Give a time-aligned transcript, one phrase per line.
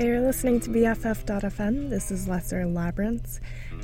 [0.00, 1.90] Hey, you're listening to BFF.fm.
[1.90, 3.38] This is Lesser Labyrinths,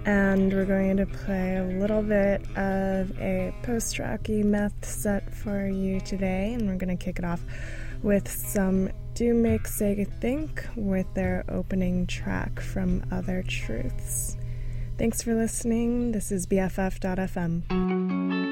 [0.06, 5.68] and we're going to play a little bit of a post rocky math set for
[5.68, 7.42] you today, and we're going to kick it off
[8.02, 14.38] with some Do Make Say Think with their opening track from Other Truths.
[14.96, 16.12] Thanks for listening.
[16.12, 18.45] This is BFF.fm.